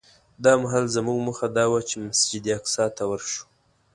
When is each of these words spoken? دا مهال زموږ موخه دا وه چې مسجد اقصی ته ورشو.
دا 0.43 0.53
مهال 0.61 0.85
زموږ 0.95 1.17
موخه 1.25 1.47
دا 1.57 1.65
وه 1.71 1.79
چې 1.89 1.95
مسجد 2.05 2.43
اقصی 2.57 2.85
ته 2.97 3.03
ورشو. 3.09 3.43